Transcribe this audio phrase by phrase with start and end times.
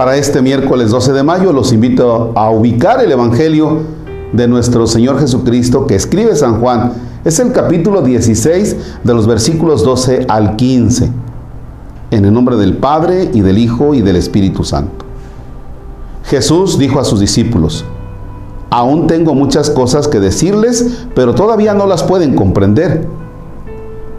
[0.00, 3.82] Para este miércoles 12 de mayo los invito a ubicar el Evangelio
[4.32, 6.94] de nuestro Señor Jesucristo que escribe San Juan.
[7.22, 11.10] Es el capítulo 16 de los versículos 12 al 15.
[12.12, 15.04] En el nombre del Padre y del Hijo y del Espíritu Santo.
[16.24, 17.84] Jesús dijo a sus discípulos,
[18.70, 23.06] aún tengo muchas cosas que decirles, pero todavía no las pueden comprender.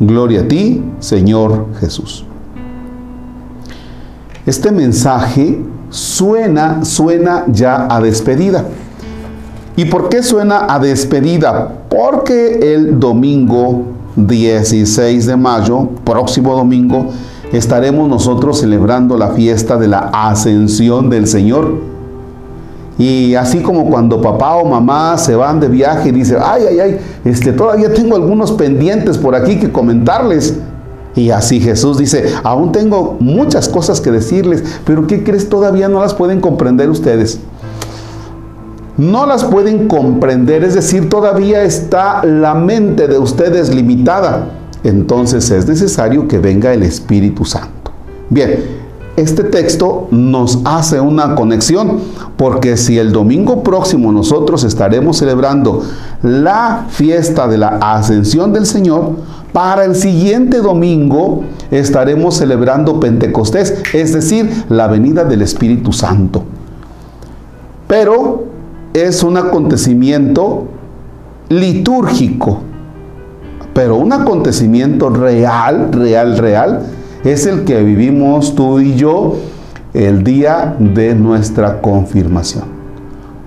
[0.00, 2.24] Gloria a ti, Señor Jesús.
[4.46, 8.64] Este mensaje suena, suena ya a despedida.
[9.76, 11.82] ¿Y por qué suena a despedida?
[11.88, 13.84] Porque el domingo
[14.16, 17.10] 16 de mayo, próximo domingo,
[17.52, 21.97] estaremos nosotros celebrando la fiesta de la ascensión del Señor
[22.98, 26.80] y así como cuando papá o mamá se van de viaje y dicen, ay, ay,
[26.80, 30.56] ay, este, todavía tengo algunos pendientes por aquí que comentarles.
[31.14, 35.48] Y así Jesús dice, aún tengo muchas cosas que decirles, pero ¿qué crees?
[35.48, 37.38] Todavía no las pueden comprender ustedes.
[38.96, 44.50] No las pueden comprender, es decir, todavía está la mente de ustedes limitada.
[44.82, 47.92] Entonces es necesario que venga el Espíritu Santo.
[48.28, 48.77] Bien,
[49.18, 51.98] este texto nos hace una conexión,
[52.36, 55.82] porque si el domingo próximo nosotros estaremos celebrando
[56.22, 59.16] la fiesta de la ascensión del Señor,
[59.52, 66.44] para el siguiente domingo estaremos celebrando Pentecostés, es decir, la venida del Espíritu Santo.
[67.88, 68.44] Pero
[68.92, 70.68] es un acontecimiento
[71.48, 72.60] litúrgico,
[73.74, 76.86] pero un acontecimiento real, real, real,
[77.32, 79.36] es el que vivimos tú y yo
[79.92, 82.64] el día de nuestra confirmación.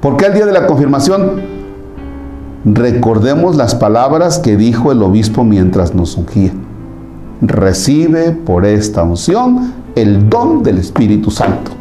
[0.02, 1.42] ¿Por qué el día de la confirmación?
[2.64, 6.52] Recordemos las palabras que dijo el obispo mientras nos ungía.
[7.42, 11.72] Recibe por esta unción el don del Espíritu Santo.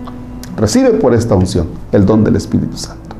[0.56, 3.16] Recibe por esta unción el don del Espíritu Santo.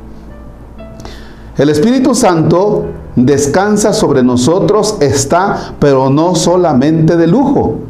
[1.59, 7.81] El Espíritu Santo descansa sobre nosotros, está, pero no solamente de lujo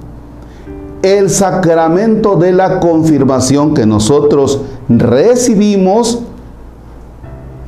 [1.02, 6.20] el sacramento de la confirmación que nosotros recibimos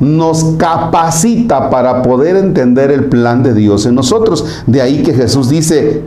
[0.01, 4.45] nos capacita para poder entender el plan de Dios en nosotros.
[4.67, 6.03] De ahí que Jesús dice,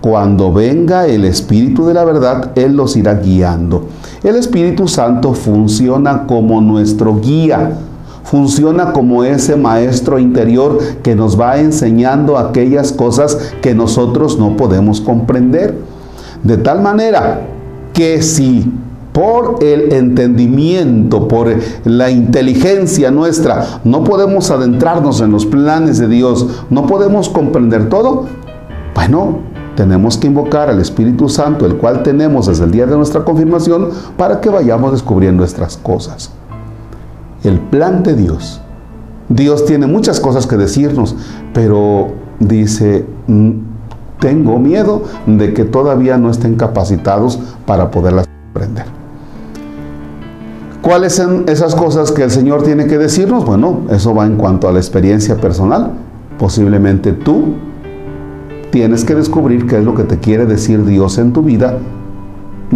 [0.00, 3.88] cuando venga el Espíritu de la verdad, Él los irá guiando.
[4.22, 7.72] El Espíritu Santo funciona como nuestro guía,
[8.24, 15.00] funciona como ese maestro interior que nos va enseñando aquellas cosas que nosotros no podemos
[15.00, 15.95] comprender.
[16.46, 17.40] De tal manera
[17.92, 18.72] que si
[19.12, 21.52] por el entendimiento, por
[21.84, 28.26] la inteligencia nuestra, no podemos adentrarnos en los planes de Dios, no podemos comprender todo,
[28.94, 29.38] bueno,
[29.74, 33.88] tenemos que invocar al Espíritu Santo, el cual tenemos desde el día de nuestra confirmación,
[34.16, 36.30] para que vayamos descubriendo nuestras cosas.
[37.42, 38.60] El plan de Dios.
[39.28, 41.16] Dios tiene muchas cosas que decirnos,
[41.52, 43.75] pero dice, mm,
[44.20, 48.84] tengo miedo de que todavía no estén capacitados para poderlas aprender.
[50.82, 53.44] ¿Cuáles son esas cosas que el Señor tiene que decirnos?
[53.44, 55.90] Bueno, eso va en cuanto a la experiencia personal.
[56.38, 57.54] Posiblemente tú
[58.70, 61.78] tienes que descubrir qué es lo que te quiere decir Dios en tu vida.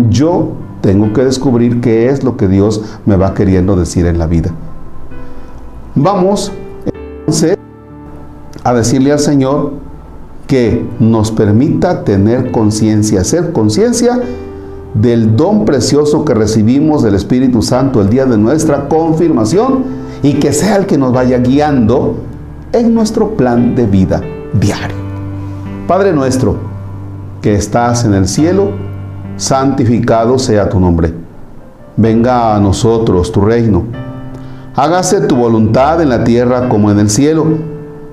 [0.08, 4.26] Yo tengo que descubrir qué es lo que Dios me va queriendo decir en la
[4.26, 4.50] vida.
[5.94, 6.52] Vamos
[6.84, 7.58] entonces
[8.64, 9.72] a decirle al Señor,
[10.50, 14.18] que nos permita tener conciencia, hacer conciencia
[14.94, 19.84] del don precioso que recibimos del Espíritu Santo el día de nuestra confirmación
[20.24, 22.16] y que sea el que nos vaya guiando
[22.72, 24.22] en nuestro plan de vida
[24.52, 24.96] diario.
[25.86, 26.56] Padre nuestro,
[27.40, 28.72] que estás en el cielo,
[29.36, 31.14] santificado sea tu nombre.
[31.96, 33.84] Venga a nosotros tu reino.
[34.74, 37.46] Hágase tu voluntad en la tierra como en el cielo.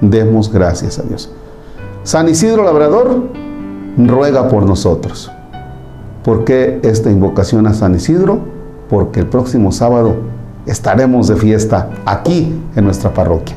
[0.00, 1.30] Demos gracias a Dios.
[2.04, 3.24] San Isidro Labrador
[3.96, 5.30] ruega por nosotros.
[6.24, 8.38] ¿Por qué esta invocación a San Isidro?
[8.88, 10.16] Porque el próximo sábado
[10.66, 13.56] estaremos de fiesta aquí en nuestra parroquia.